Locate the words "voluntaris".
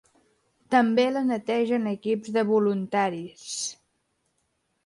2.53-3.47